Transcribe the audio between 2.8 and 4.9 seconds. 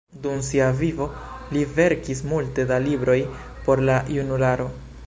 libroj por la junularo.